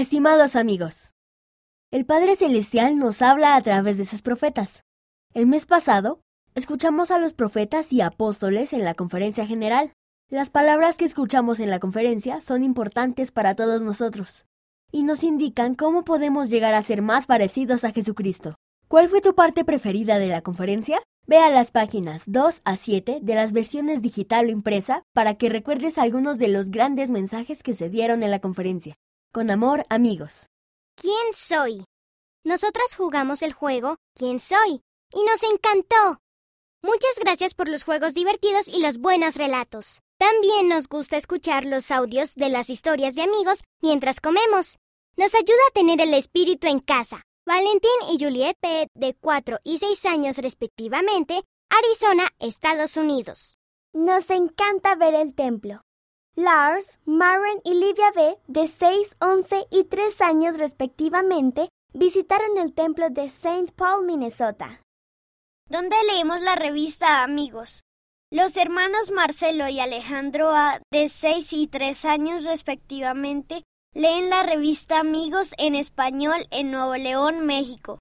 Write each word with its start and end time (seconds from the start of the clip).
Estimados 0.00 0.56
amigos, 0.56 1.12
el 1.90 2.06
Padre 2.06 2.34
Celestial 2.34 2.98
nos 2.98 3.20
habla 3.20 3.54
a 3.54 3.62
través 3.62 3.98
de 3.98 4.06
sus 4.06 4.22
profetas. 4.22 4.82
El 5.34 5.46
mes 5.46 5.66
pasado, 5.66 6.22
escuchamos 6.54 7.10
a 7.10 7.18
los 7.18 7.34
profetas 7.34 7.92
y 7.92 8.00
apóstoles 8.00 8.72
en 8.72 8.82
la 8.82 8.94
conferencia 8.94 9.46
general. 9.46 9.92
Las 10.30 10.48
palabras 10.48 10.96
que 10.96 11.04
escuchamos 11.04 11.60
en 11.60 11.68
la 11.68 11.80
conferencia 11.80 12.40
son 12.40 12.62
importantes 12.62 13.30
para 13.30 13.54
todos 13.54 13.82
nosotros 13.82 14.46
y 14.90 15.02
nos 15.02 15.22
indican 15.22 15.74
cómo 15.74 16.02
podemos 16.02 16.48
llegar 16.48 16.72
a 16.72 16.80
ser 16.80 17.02
más 17.02 17.26
parecidos 17.26 17.84
a 17.84 17.92
Jesucristo. 17.92 18.54
¿Cuál 18.88 19.06
fue 19.06 19.20
tu 19.20 19.34
parte 19.34 19.66
preferida 19.66 20.18
de 20.18 20.28
la 20.28 20.40
conferencia? 20.40 21.02
Ve 21.26 21.36
a 21.36 21.50
las 21.50 21.72
páginas 21.72 22.22
2 22.26 22.62
a 22.64 22.76
7 22.76 23.18
de 23.20 23.34
las 23.34 23.52
versiones 23.52 24.00
digital 24.00 24.46
o 24.46 24.50
impresa 24.50 25.02
para 25.12 25.34
que 25.34 25.50
recuerdes 25.50 25.98
algunos 25.98 26.38
de 26.38 26.48
los 26.48 26.70
grandes 26.70 27.10
mensajes 27.10 27.62
que 27.62 27.74
se 27.74 27.90
dieron 27.90 28.22
en 28.22 28.30
la 28.30 28.38
conferencia. 28.38 28.96
Con 29.32 29.48
amor, 29.48 29.86
amigos. 29.90 30.46
¿Quién 30.96 31.32
soy? 31.34 31.84
Nosotras 32.44 32.96
jugamos 32.96 33.42
el 33.42 33.52
juego 33.52 33.96
¿Quién 34.16 34.40
soy? 34.40 34.82
y 35.12 35.22
nos 35.22 35.44
encantó. 35.44 36.18
Muchas 36.82 37.16
gracias 37.20 37.54
por 37.54 37.68
los 37.68 37.84
juegos 37.84 38.12
divertidos 38.12 38.66
y 38.66 38.80
los 38.80 38.98
buenos 38.98 39.36
relatos. 39.36 40.00
También 40.18 40.66
nos 40.66 40.88
gusta 40.88 41.16
escuchar 41.16 41.64
los 41.64 41.92
audios 41.92 42.34
de 42.34 42.48
las 42.48 42.70
historias 42.70 43.14
de 43.14 43.22
amigos 43.22 43.62
mientras 43.80 44.20
comemos. 44.20 44.78
Nos 45.16 45.32
ayuda 45.36 45.60
a 45.68 45.72
tener 45.74 46.00
el 46.00 46.14
espíritu 46.14 46.66
en 46.66 46.80
casa. 46.80 47.22
Valentín 47.46 47.90
y 48.12 48.22
Juliet 48.22 48.56
P., 48.60 48.88
de 48.94 49.14
4 49.14 49.58
y 49.62 49.78
6 49.78 50.06
años 50.06 50.38
respectivamente, 50.38 51.42
Arizona, 51.68 52.28
Estados 52.40 52.96
Unidos. 52.96 53.56
Nos 53.92 54.28
encanta 54.30 54.96
ver 54.96 55.14
el 55.14 55.34
templo. 55.36 55.82
Lars, 56.40 57.00
Maren 57.04 57.60
y 57.64 57.74
Livia 57.74 58.10
B., 58.14 58.38
de 58.46 58.66
6, 58.66 59.16
11 59.20 59.66
y 59.70 59.84
3 59.84 60.20
años 60.22 60.58
respectivamente, 60.58 61.68
visitaron 61.92 62.56
el 62.56 62.72
templo 62.72 63.10
de 63.10 63.24
St. 63.24 63.72
Paul, 63.76 64.06
Minnesota. 64.06 64.80
¿Dónde 65.68 65.96
leemos 66.08 66.40
la 66.40 66.56
revista 66.56 67.22
Amigos? 67.22 67.82
Los 68.32 68.56
hermanos 68.56 69.10
Marcelo 69.10 69.68
y 69.68 69.80
Alejandro 69.80 70.50
A., 70.50 70.80
de 70.90 71.10
6 71.10 71.52
y 71.52 71.66
3 71.66 72.06
años 72.06 72.44
respectivamente, 72.44 73.62
leen 73.92 74.30
la 74.30 74.42
revista 74.42 74.98
Amigos 74.98 75.52
en 75.58 75.74
español 75.74 76.46
en 76.50 76.70
Nuevo 76.70 76.96
León, 76.96 77.44
México. 77.44 77.98